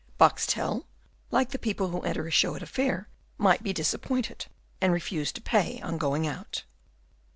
[0.19, 0.87] Boxtel,
[1.29, 3.07] like the people who enter a show at a fair,
[3.37, 4.47] might be disappointed,
[4.81, 6.63] and refuse to pay on going out.